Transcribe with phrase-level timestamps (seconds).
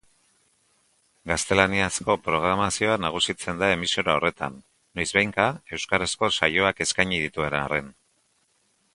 [1.31, 4.55] Gaztelaniazko programazioa nagusitzen da emisora horretan,
[4.99, 5.45] noizbehinka
[5.77, 7.93] euskarazko saioak eskaini dituen arren.